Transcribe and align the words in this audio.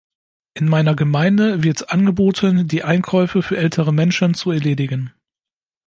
In 0.55 0.67
meiner 0.67 0.95
Gemeinde 0.95 1.61
wird 1.61 1.91
angeboten 1.91 2.67
die 2.67 2.81
Einkäufe 2.83 3.43
für 3.43 3.57
ältere 3.57 3.93
Menschen 3.93 4.33
zu 4.33 4.49
erledigen. 4.49 5.13